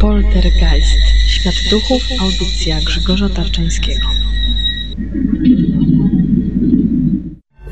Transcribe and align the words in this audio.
Poltergeist. 0.00 0.98
Świat 1.26 1.54
duchów. 1.70 2.02
Audycja 2.20 2.80
Grzegorza 2.80 3.28
Tarczyńskiego. 3.28 4.06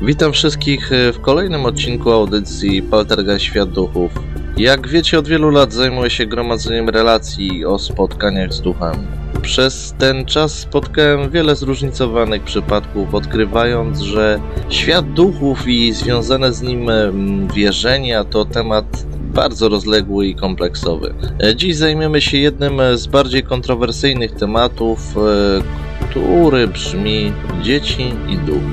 Witam 0.01 0.33
wszystkich 0.33 0.91
e, 0.91 1.13
w 1.13 1.21
kolejnym 1.21 1.65
odcinku 1.65 2.11
audycji 2.11 2.81
Poltergeist 2.81 3.45
Świat 3.45 3.69
Duchów. 3.69 4.11
Jak 4.57 4.87
wiecie, 4.87 5.19
od 5.19 5.27
wielu 5.27 5.49
lat 5.49 5.73
zajmuję 5.73 6.09
się 6.09 6.25
gromadzeniem 6.25 6.89
relacji 6.89 7.65
o 7.65 7.79
spotkaniach 7.79 8.53
z 8.53 8.61
duchami. 8.61 9.07
Przez 9.41 9.95
ten 9.97 10.25
czas 10.25 10.59
spotkałem 10.59 11.29
wiele 11.29 11.55
zróżnicowanych 11.55 12.43
przypadków, 12.43 13.15
odkrywając, 13.15 13.99
że 13.99 14.39
świat 14.69 15.13
duchów 15.13 15.67
i 15.67 15.93
związane 15.93 16.53
z 16.53 16.61
nim 16.61 16.89
mm, 16.89 17.47
wierzenia 17.47 18.23
to 18.23 18.45
temat 18.45 19.05
bardzo 19.37 19.69
rozległy 19.69 20.27
i 20.27 20.35
kompleksowy. 20.35 21.13
E, 21.43 21.55
Dziś 21.55 21.75
zajmiemy 21.75 22.21
się 22.21 22.37
jednym 22.37 22.81
z 22.95 23.07
bardziej 23.07 23.43
kontrowersyjnych 23.43 24.31
tematów, 24.31 24.99
e, 25.17 26.09
który 26.09 26.67
brzmi 26.67 27.33
dzieci 27.61 28.13
i 28.29 28.37
duch. 28.37 28.63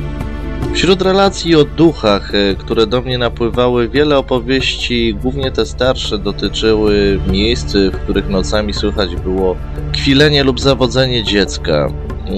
Wśród 0.75 1.03
relacji 1.03 1.55
o 1.55 1.65
duchach, 1.65 2.35
e, 2.35 2.55
które 2.55 2.87
do 2.87 3.03
mnie 3.03 3.19
napływały, 3.19 3.89
wiele 3.89 4.19
opowieści, 4.19 5.15
głównie 5.23 5.51
te 5.51 5.67
starsze, 5.67 6.19
dotyczyły 6.19 7.21
miejsc, 7.31 7.77
w 7.93 7.97
których 7.97 8.29
nocami 8.29 8.75
słychać 8.75 9.17
było 9.17 9.57
kwilenie 9.93 10.45
lub 10.45 10.61
zawodzenie 10.61 11.25
dziecka. 11.25 11.93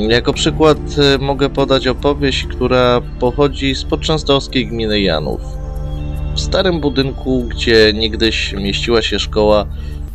Jako 0.08 0.32
przykład 0.32 0.78
e, 0.78 1.18
mogę 1.18 1.50
podać 1.50 1.86
opowieść, 1.86 2.46
która 2.46 3.00
pochodzi 3.20 3.74
z 3.74 3.84
podczęstoskiej 3.84 4.66
gminy 4.66 5.00
Janów. 5.00 5.65
W 6.36 6.40
starym 6.40 6.80
budynku, 6.80 7.44
gdzie 7.48 7.92
niegdyś 7.94 8.52
mieściła 8.52 9.02
się 9.02 9.18
szkoła, 9.18 9.66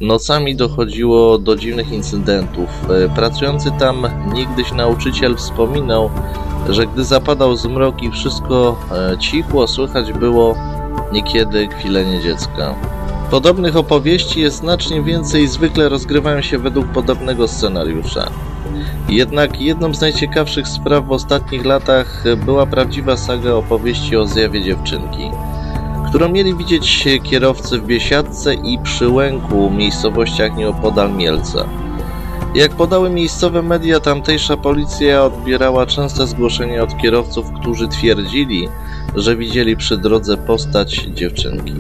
nocami 0.02 0.56
dochodziło 0.56 1.38
do 1.38 1.56
dziwnych 1.56 1.92
incydentów. 1.92 2.70
E, 2.90 3.10
Pracujący 3.16 3.72
tam 3.80 4.08
niegdyś 4.34 4.72
nauczyciel 4.72 5.36
wspominał, 5.36 6.10
że 6.70 6.88
gdy 6.88 7.04
zapadał 7.04 7.56
zmrok 7.56 8.04
i 8.04 8.12
wszystko 8.12 8.78
e, 8.92 9.18
cichło, 9.18 9.68
słychać 9.68 10.14
było 10.14 10.56
niekiedy 11.12 11.68
kwilenie 11.68 12.22
dziecka. 12.22 12.76
Podobnych 13.32 13.76
opowieści 13.76 14.42
jest 14.42 14.58
znacznie 14.58 15.02
więcej 15.02 15.44
i 15.44 15.48
zwykle 15.48 15.90
rozgrywają 15.90 16.42
się 16.42 16.58
według 16.58 16.88
podobnego 16.88 17.48
scenariusza. 17.48 18.32
Jednak 19.10 19.62
jedną 19.62 19.94
z 19.94 20.02
najciekawszych 20.02 20.68
spraw 20.68 21.06
w 21.06 21.12
ostatnich 21.12 21.66
latach 21.66 22.24
była 22.46 22.66
prawdziwa 22.66 23.18
saga 23.18 23.54
opowieści 23.54 24.18
o 24.18 24.28
zjawie 24.28 24.64
dziewczynki, 24.64 25.32
którą 26.12 26.30
mieli 26.30 26.56
widzieć 26.56 27.08
kierowcy 27.24 27.80
w 27.80 27.86
Biesiadce 27.86 28.54
i 28.54 28.80
Przyłęku, 28.84 29.70
miejscowościach 29.70 30.56
nieopodal 30.56 31.14
Mielca. 31.14 31.70
Jak 32.56 32.72
podały 32.72 33.10
miejscowe 33.10 33.62
media, 33.62 34.00
tamtejsza 34.00 34.58
policja 34.58 35.24
odbierała 35.24 35.86
częste 35.86 36.28
zgłoszenia 36.28 36.84
od 36.84 36.98
kierowców, 36.98 37.46
którzy 37.62 37.88
twierdzili, 37.88 38.68
że 39.16 39.36
widzieli 39.36 39.78
przy 39.78 39.98
drodze 39.98 40.38
postać 40.38 40.96
dziewczynki. 41.14 41.74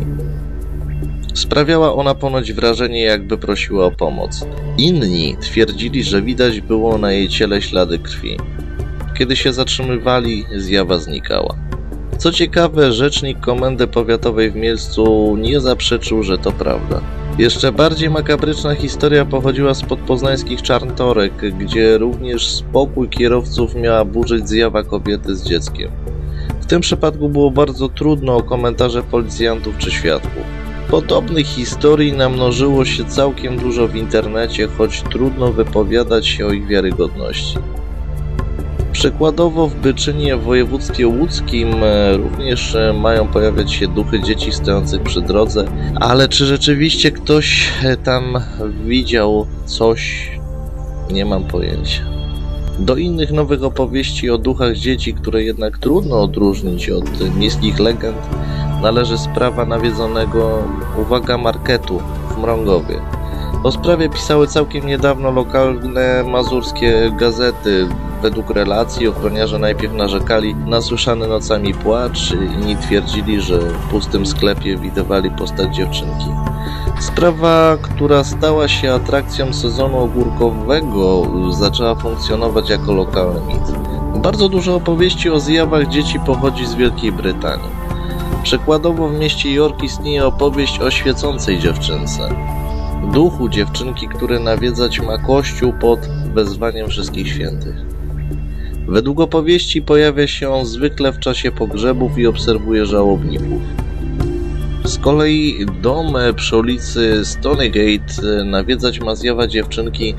Sprawiała 1.34 1.94
ona 1.94 2.16
ponoć 2.16 2.54
wrażenie, 2.54 3.02
jakby 3.02 3.38
prosiła 3.38 3.86
o 3.86 3.92
pomoc. 3.92 4.45
Inni 4.78 5.38
twierdzili, 5.42 6.04
że 6.04 6.22
widać 6.22 6.62
było 6.62 6.98
na 6.98 7.12
jej 7.12 7.30
ciele 7.30 7.62
ślady 7.62 8.00
krwi. 8.00 8.38
Kiedy 9.18 9.36
się 9.36 9.54
zatrzymywali, 9.54 10.45
zjawa 10.56 10.98
znikała. 10.98 11.56
Co 12.22 12.31
ciekawe, 12.31 12.91
rzecznik 12.91 13.39
Komendy 13.39 13.88
Powiatowej 13.88 14.52
w 14.52 14.55
Mielcu 14.55 15.38
nie 15.38 15.59
zaprzeczył, 15.59 16.23
że 16.23 16.38
to 16.38 16.52
prawda. 16.52 17.02
Jeszcze 17.38 17.72
bardziej 17.72 18.09
makabryczna 18.09 18.75
historia 18.75 19.25
pochodziła 19.25 19.73
z 19.73 19.81
podpoznańskich 19.81 20.61
czarntorek, 20.61 21.33
gdzie 21.58 21.97
również 21.97 22.47
spokój 22.47 23.09
kierowców 23.09 23.75
miała 23.75 24.05
burzyć 24.05 24.49
zjawa 24.49 24.83
kobiety 24.83 25.36
z 25.36 25.44
dzieckiem. 25.44 25.92
W 26.61 26.66
tym 26.66 26.81
przypadku 26.81 27.30
było 27.30 27.52
bardzo 27.52 27.89
trudno 27.89 28.36
o 28.36 28.43
komentarze 28.43 29.04
policjantów 29.04 29.77
czy 29.77 29.92
świadków. 29.92 30.43
Podobnych 30.89 31.48
historii 31.48 32.14
namnożyło 32.14 32.86
się 32.86 33.05
całkiem 33.05 33.58
dużo 33.58 33.87
w 33.87 33.95
internecie, 33.95 34.67
choć 34.67 35.02
trudno 35.02 35.54
wypowiadać 35.54 36.27
się 36.27 36.48
o 36.48 36.52
ich 36.52 36.67
wiarygodności. 36.67 37.58
Przykładowo 38.92 39.68
w 39.68 39.76
Byczynie 39.76 40.38
w 40.38 40.44
województwie 40.44 41.08
łódzkim 41.08 41.76
również 42.18 42.76
e, 42.76 42.94
mają 42.94 43.28
pojawiać 43.28 43.74
się 43.74 43.88
duchy 43.88 44.22
dzieci 44.22 44.52
stojących 44.52 45.04
przy 45.04 45.22
drodze, 45.22 45.66
ale 45.96 46.30
czy 46.30 46.46
rzeczywiście 46.46 47.12
ktoś 47.12 47.72
e, 47.84 47.98
tam 47.98 48.40
widział 48.86 49.46
coś, 49.66 50.32
nie 51.12 51.26
mam 51.26 51.44
pojęcia. 51.44 52.02
Do 52.80 52.96
innych 52.96 53.32
nowych 53.32 53.64
opowieści 53.64 54.30
o 54.30 54.38
duchach 54.38 54.76
dzieci, 54.76 55.14
które 55.14 55.44
jednak 55.44 55.78
trudno 55.78 56.22
odróżnić 56.22 56.90
od 56.90 57.36
miejskich 57.38 57.80
legend, 57.80 58.18
należy 58.82 59.18
sprawa 59.18 59.66
nawiedzonego, 59.66 60.64
uwaga, 61.02 61.38
marketu 61.38 62.02
w 62.30 62.42
Mrągowie. 62.42 63.20
O 63.64 63.72
sprawie 63.72 64.10
pisały 64.10 64.48
całkiem 64.48 64.88
niedawno 64.88 65.32
lokalne 65.32 66.23
mazurskie 66.23 67.11
gazety. 67.16 67.88
Według 68.22 68.49
relacji 68.49 69.08
ochroniarze 69.08 69.60
najpierw 69.60 69.94
narzekali 69.94 70.55
na 70.55 70.82
słyszany 70.82 71.27
nocami 71.27 71.73
płacz, 71.73 72.32
inni 72.32 72.76
twierdzili, 72.77 73.42
że 73.42 73.60
w 73.60 73.89
pustym 73.92 74.26
sklepie 74.26 74.77
widywali 74.77 75.32
postać 75.32 75.76
dziewczynki. 75.76 76.26
Sprawa, 76.99 77.77
która 77.82 78.23
stała 78.23 78.67
się 78.67 78.94
atrakcją 78.94 79.54
sezonu 79.54 79.98
ogórkowego, 79.99 81.23
zaczęła 81.52 81.95
funkcjonować 81.95 82.70
jako 82.70 82.93
lokalny 82.93 83.42
mit. 83.48 83.61
Bardzo 84.22 84.49
dużo 84.49 84.76
opowieści 84.76 85.30
o 85.30 85.39
zjawach 85.39 85.88
dzieci 85.88 86.20
pochodzi 86.20 86.66
z 86.66 86.76
Wielkiej 86.76 87.11
Brytanii. 87.11 87.70
Przykładowo 88.43 89.08
w 89.08 89.20
mieście 89.20 89.54
York 89.54 89.83
istnieje 89.83 90.26
opowieść 90.26 90.80
o 90.80 90.92
świecącej 90.92 91.60
dziewczynce 91.60 92.30
duchu 93.14 93.50
dziewczynki, 93.50 94.08
który 94.08 94.39
nawiedzać 94.39 95.00
ma 95.00 95.17
kościół 95.17 95.73
pod 95.73 96.00
wezwaniem 96.34 96.89
wszystkich 96.89 97.28
świętych. 97.28 97.76
Według 98.88 99.20
opowieści 99.20 99.82
pojawia 99.82 100.28
się 100.28 100.50
on 100.50 100.66
zwykle 100.66 101.11
w 101.11 101.20
czasie 101.20 101.52
pogrzebów 101.52 102.17
i 102.17 102.28
obserwuje 102.28 102.86
żałobników. 102.86 103.61
Z 104.84 104.98
kolei 104.98 105.66
dom 105.82 106.14
przy 106.36 106.58
ulicy 106.58 107.26
Stonegate 107.26 108.44
nawiedzać 108.45 109.00
ma 109.00 109.16
zjawa 109.16 109.48
dziewczynki 109.48 110.16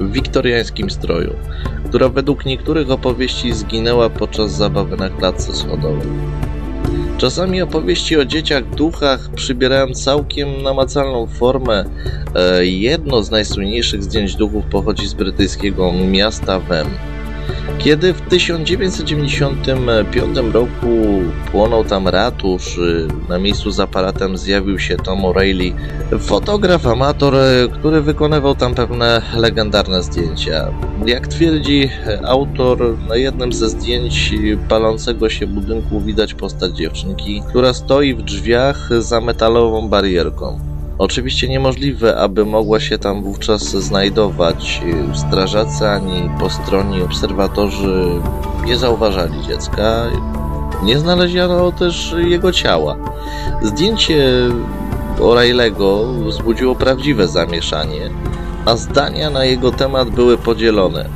w 0.00 0.12
wiktoriańskim 0.12 0.90
stroju, 0.90 1.34
która 1.84 2.08
według 2.08 2.46
niektórych 2.46 2.90
opowieści 2.90 3.52
zginęła 3.52 4.10
podczas 4.10 4.52
zabawy 4.52 4.96
na 4.96 5.08
klatce 5.08 5.54
schodowej. 5.54 6.08
Czasami 7.18 7.62
opowieści 7.62 8.16
o 8.16 8.24
dzieciach 8.24 8.74
duchach 8.74 9.30
przybierają 9.34 9.92
całkiem 9.92 10.62
namacalną 10.62 11.26
formę. 11.26 11.84
E, 12.34 12.66
Jedno 12.66 13.22
z 13.22 13.30
najsłynniejszych 13.30 14.02
zdjęć 14.02 14.34
duchów 14.36 14.64
pochodzi 14.64 15.06
z 15.06 15.14
brytyjskiego 15.14 15.92
miasta 15.92 16.60
Wem. 16.60 16.86
Kiedy 17.78 18.12
w 18.12 18.20
1995 18.20 20.36
roku 20.52 20.86
płonął 21.52 21.84
tam 21.84 22.08
ratusz, 22.08 22.78
y, 22.78 23.08
na 23.28 23.38
miejscu 23.38 23.70
z 23.70 23.80
aparatem 23.80 24.36
zjawił 24.36 24.78
się 24.78 24.96
Tom 24.96 25.22
O'Reilly, 25.22 25.72
fotograf 26.18 26.86
amator, 26.86 27.34
y, 27.34 27.68
który 27.72 28.02
wykonywał 28.02 28.54
tam 28.54 28.74
pewne 28.74 29.22
legendarne 29.36 30.02
zdjęcia. 30.02 30.72
Jak 31.06 31.28
twierdzi 31.28 31.90
autor, 32.24 32.98
na 33.08 33.16
jednym 33.16 33.52
ze 33.52 33.68
zdjęć 33.68 34.34
palącego 34.68 35.30
się 35.30 35.46
budynku 35.46 36.00
widać 36.00 36.34
postać 36.34 36.76
dziewczynki, 36.76 37.42
która 37.48 37.74
stoi 37.74 38.14
w 38.14 38.22
drzwiach 38.22 38.88
za 38.98 39.20
metalową 39.20 39.88
barierką. 39.88 40.71
Oczywiście 40.98 41.48
niemożliwe, 41.48 42.16
aby 42.16 42.44
mogła 42.44 42.80
się 42.80 42.98
tam 42.98 43.22
wówczas 43.22 43.62
znajdować. 43.62 44.82
Strażacy 45.14 45.88
ani 45.88 46.30
postronni 46.40 47.02
obserwatorzy 47.02 48.06
nie 48.66 48.76
zauważali 48.76 49.42
dziecka. 49.42 50.02
Nie 50.82 50.98
znaleziono 50.98 51.72
też 51.72 52.14
jego 52.18 52.52
ciała. 52.52 52.96
Zdjęcie 53.62 54.48
O'Reilly'ego 55.18 56.06
wzbudziło 56.28 56.74
prawdziwe 56.74 57.28
zamieszanie, 57.28 58.10
a 58.66 58.76
zdania 58.76 59.30
na 59.30 59.44
jego 59.44 59.72
temat 59.72 60.10
były 60.10 60.38
podzielone. 60.38 61.08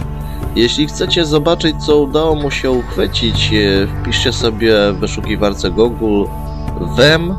Jeśli 0.57 0.87
chcecie 0.87 1.25
zobaczyć, 1.25 1.77
co 1.85 1.99
udało 1.99 2.35
mu 2.35 2.51
się 2.51 2.71
uchwycić, 2.71 3.55
wpiszcie 4.01 4.33
sobie 4.33 4.93
w 4.93 4.99
wyszukiwarce 4.99 5.71
Google 5.71 6.25
Them 6.97 7.35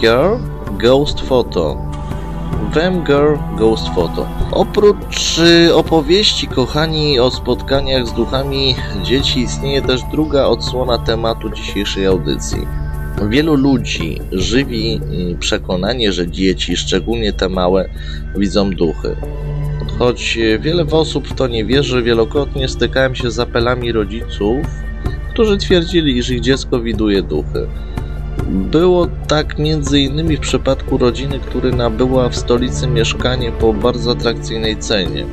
Girl 0.00 0.55
Ghost 0.78 1.20
Photo. 1.20 1.76
Them 2.74 3.04
Girl 3.04 3.36
Ghost 3.58 3.88
Photo. 3.88 4.26
Oprócz 4.52 5.38
y, 5.38 5.74
opowieści, 5.74 6.46
kochani, 6.46 7.18
o 7.20 7.30
spotkaniach 7.30 8.06
z 8.06 8.12
duchami 8.12 8.74
dzieci, 9.02 9.40
istnieje 9.40 9.82
też 9.82 10.00
druga 10.10 10.44
odsłona 10.44 10.98
tematu 10.98 11.50
dzisiejszej 11.50 12.06
audycji. 12.06 12.66
Wielu 13.28 13.54
ludzi 13.54 14.20
żywi 14.32 14.94
mm, 14.94 15.38
przekonanie, 15.38 16.12
że 16.12 16.30
dzieci, 16.30 16.76
szczególnie 16.76 17.32
te 17.32 17.48
małe, 17.48 17.88
widzą 18.36 18.70
duchy. 18.70 19.16
Choć 19.98 20.38
wiele 20.60 20.86
osób 20.90 21.28
w 21.28 21.34
to 21.34 21.46
nie 21.46 21.64
wierzy, 21.64 22.02
wielokrotnie 22.02 22.68
stykałem 22.68 23.14
się 23.14 23.30
z 23.30 23.38
apelami 23.38 23.92
rodziców, 23.92 24.66
którzy 25.30 25.56
twierdzili, 25.58 26.18
iż 26.18 26.30
ich 26.30 26.40
dziecko 26.40 26.80
widuje 26.80 27.22
duchy. 27.22 27.66
Było 28.48 29.06
tak 29.28 29.58
między 29.58 30.00
innymi 30.00 30.36
w 30.36 30.40
przypadku 30.40 30.98
rodziny, 30.98 31.38
która 31.38 31.70
nabyła 31.70 32.28
w 32.28 32.36
stolicy 32.36 32.86
mieszkanie 32.86 33.52
po 33.52 33.72
bardzo 33.72 34.10
atrakcyjnej 34.10 34.76
cenie. 34.76 35.26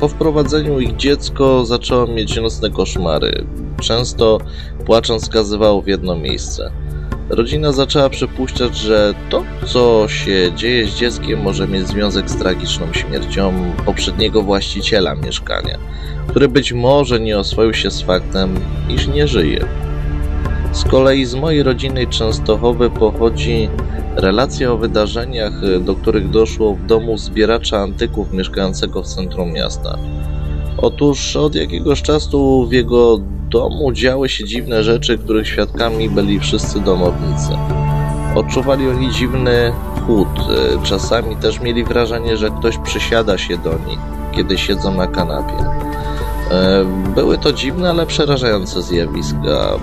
Po 0.00 0.08
wprowadzeniu 0.08 0.80
ich 0.80 0.96
dziecko 0.96 1.64
zaczęło 1.64 2.06
mieć 2.06 2.36
nocne 2.36 2.70
koszmary. 2.70 3.44
Często 3.80 4.38
płacząc 4.86 5.26
skazywało 5.26 5.82
w 5.82 5.86
jedno 5.86 6.16
miejsce. 6.16 6.70
Rodzina 7.28 7.72
zaczęła 7.72 8.10
przypuszczać, 8.10 8.76
że 8.76 9.14
to, 9.30 9.42
co 9.66 10.08
się 10.08 10.52
dzieje 10.56 10.86
z 10.86 10.94
dzieckiem, 10.94 11.42
może 11.42 11.68
mieć 11.68 11.88
związek 11.88 12.30
z 12.30 12.36
tragiczną 12.36 12.92
śmiercią 12.92 13.72
poprzedniego 13.86 14.42
właściciela 14.42 15.14
mieszkania, 15.14 15.78
który 16.26 16.48
być 16.48 16.72
może 16.72 17.20
nie 17.20 17.38
oswoił 17.38 17.74
się 17.74 17.90
z 17.90 18.02
faktem, 18.02 18.54
iż 18.88 19.06
nie 19.06 19.28
żyje. 19.28 19.87
Z 20.72 20.84
kolei 20.84 21.24
z 21.24 21.34
mojej 21.34 21.62
rodzinnej 21.62 22.06
Częstochowy 22.06 22.90
pochodzi 22.90 23.68
relacja 24.16 24.72
o 24.72 24.76
wydarzeniach, 24.76 25.52
do 25.80 25.94
których 25.94 26.30
doszło 26.30 26.74
w 26.74 26.86
domu 26.86 27.18
zbieracza 27.18 27.78
antyków 27.78 28.32
mieszkającego 28.32 29.02
w 29.02 29.06
centrum 29.06 29.52
miasta. 29.52 29.98
Otóż 30.76 31.36
od 31.36 31.54
jakiegoś 31.54 32.02
czasu 32.02 32.66
w 32.66 32.72
jego 32.72 33.18
domu 33.50 33.92
działy 33.92 34.28
się 34.28 34.44
dziwne 34.44 34.84
rzeczy, 34.84 35.18
których 35.18 35.48
świadkami 35.48 36.10
byli 36.10 36.40
wszyscy 36.40 36.80
domownicy. 36.80 37.48
Odczuwali 38.34 38.88
oni 38.88 39.10
dziwny 39.10 39.72
chłód, 40.06 40.28
czasami 40.82 41.36
też 41.36 41.60
mieli 41.60 41.84
wrażenie, 41.84 42.36
że 42.36 42.50
ktoś 42.50 42.78
przysiada 42.78 43.38
się 43.38 43.56
do 43.56 43.70
nich, 43.70 43.98
kiedy 44.32 44.58
siedzą 44.58 44.94
na 44.94 45.06
kanapie. 45.06 45.64
Były 47.14 47.38
to 47.38 47.52
dziwne, 47.52 47.90
ale 47.90 48.06
przerażające 48.06 48.82
zjawiska. 48.82 49.78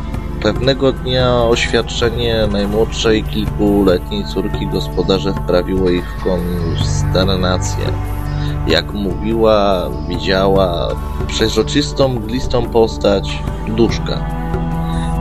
Pewnego 0.46 0.92
dnia 0.92 1.44
oświadczenie 1.44 2.48
najmłodszej 2.52 3.24
kilkuletniej 3.24 4.26
córki 4.26 4.68
gospodarza 4.68 5.34
wprawiło 5.34 5.90
ich 5.90 6.06
w 6.12 6.24
konsternację. 6.24 7.86
Jak 8.68 8.94
mówiła, 8.94 9.90
widziała 10.08 10.96
przeźroczystą, 11.28 12.08
mglistą 12.08 12.70
postać 12.70 13.44
duszka. 13.68 14.30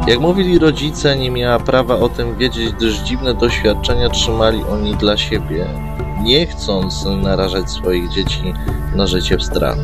Jak 0.09 0.21
mówili 0.21 0.59
rodzice, 0.59 1.17
nie 1.17 1.31
miała 1.31 1.59
prawa 1.59 1.95
o 1.95 2.09
tym 2.09 2.37
wiedzieć, 2.37 2.73
gdyż 2.73 2.99
dziwne 2.99 3.35
doświadczenia 3.35 4.09
trzymali 4.09 4.65
oni 4.65 4.95
dla 4.95 5.17
siebie, 5.17 5.67
nie 6.23 6.47
chcąc 6.47 7.05
narażać 7.23 7.71
swoich 7.71 8.09
dzieci 8.09 8.55
na 8.97 9.07
życie 9.07 9.37
w 9.37 9.43
strachu. 9.43 9.81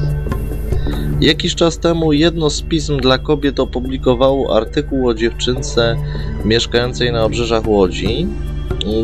Jakiś 1.21 1.55
czas 1.55 1.79
temu 1.79 2.13
jedno 2.13 2.51
z 2.51 2.63
pism 2.63 2.97
dla 2.97 3.19
kobiet 3.19 3.61
opublikowało 3.61 4.57
artykuł 4.57 5.09
o 5.09 5.15
dziewczynce 5.15 5.97
mieszkającej 6.45 7.13
na 7.13 7.25
obrzeżach 7.25 7.67
Łodzi, 7.67 8.27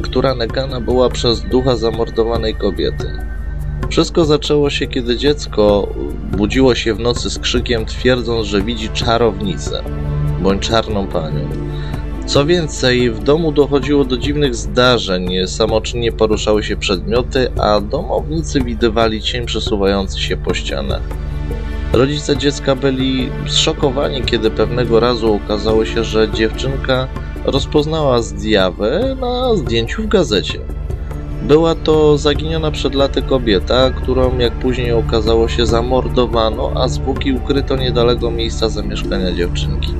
która 0.02 0.34
negana 0.34 0.80
była 0.80 1.08
przez 1.10 1.42
ducha 1.42 1.76
zamordowanej 1.76 2.54
kobiety. 2.54 3.10
Wszystko 3.90 4.24
zaczęło 4.24 4.70
się, 4.70 4.86
kiedy 4.86 5.16
dziecko 5.16 5.94
budziło 6.36 6.74
się 6.74 6.94
w 6.94 7.00
nocy 7.00 7.30
z 7.30 7.38
krzykiem, 7.38 7.86
twierdząc, 7.86 8.46
że 8.46 8.62
widzi 8.62 8.88
czarownicę 8.88 9.82
bądź 10.42 10.68
czarną 10.68 11.06
panią. 11.06 11.48
Co 12.26 12.46
więcej, 12.46 13.10
w 13.10 13.22
domu 13.22 13.52
dochodziło 13.52 14.04
do 14.04 14.16
dziwnych 14.16 14.54
zdarzeń, 14.54 15.30
samoczynnie 15.46 16.12
poruszały 16.12 16.62
się 16.62 16.76
przedmioty, 16.76 17.52
a 17.58 17.80
domownicy 17.80 18.60
widywali 18.60 19.22
cień 19.22 19.46
przesuwający 19.46 20.20
się 20.20 20.36
po 20.36 20.54
ścianach. 20.54 21.25
Rodzice 21.92 22.36
dziecka 22.36 22.74
byli 22.74 23.30
zszokowani, 23.46 24.22
kiedy 24.22 24.50
pewnego 24.50 25.00
razu 25.00 25.34
okazało 25.34 25.84
się, 25.84 26.04
że 26.04 26.28
dziewczynka 26.32 27.08
rozpoznała 27.44 28.22
zjawę 28.22 29.16
na 29.20 29.56
zdjęciu 29.56 30.02
w 30.02 30.06
gazecie. 30.06 30.58
Była 31.42 31.74
to 31.74 32.18
zaginiona 32.18 32.70
przed 32.70 32.94
laty 32.94 33.22
kobieta, 33.22 33.90
którą 33.90 34.38
jak 34.38 34.52
później 34.52 34.92
okazało 34.92 35.48
się 35.48 35.66
zamordowano, 35.66 36.72
a 36.74 36.88
zwłoki 36.88 37.32
ukryto 37.32 37.76
niedaleko 37.76 38.30
miejsca 38.30 38.68
zamieszkania 38.68 39.32
dziewczynki. 39.32 39.94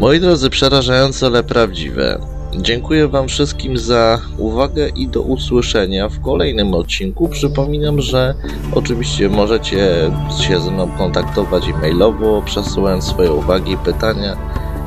Moi 0.00 0.20
drodzy, 0.20 0.50
przerażające, 0.50 1.26
ale 1.26 1.42
prawdziwe. 1.42 2.37
Dziękuję 2.56 3.08
Wam 3.08 3.28
wszystkim 3.28 3.78
za 3.78 4.20
uwagę 4.38 4.88
i 4.88 5.08
do 5.08 5.22
usłyszenia 5.22 6.08
w 6.08 6.20
kolejnym 6.20 6.74
odcinku. 6.74 7.28
Przypominam, 7.28 8.00
że 8.00 8.34
oczywiście 8.74 9.28
możecie 9.28 10.10
się 10.40 10.60
ze 10.60 10.70
mną 10.70 10.90
kontaktować 10.98 11.68
e-mailowo, 11.68 12.42
przesyłając 12.42 13.04
swoje 13.04 13.32
uwagi, 13.32 13.76
pytania 13.76 14.36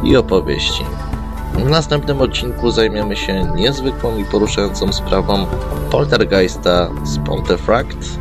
i 0.04 0.18
opowieści. 0.18 0.84
W 1.54 1.70
następnym 1.70 2.22
odcinku 2.22 2.72
zajmiemy 2.72 3.16
się 3.16 3.52
niezwykłą 3.56 4.18
i 4.18 4.26
poruszającą 4.26 4.94
sprawą 4.94 5.46
poltergeista 5.92 6.90
z 7.04 7.18
Pontefract. 7.18 8.20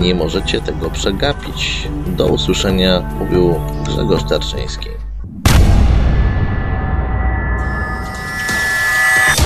Nie 0.00 0.14
możecie 0.14 0.60
tego 0.60 0.90
przegapić. 0.90 1.88
Do 2.06 2.26
usłyszenia, 2.26 3.10
mówił 3.18 3.54
Grzegorz 3.86 4.24
Tarczyński. 4.24 5.05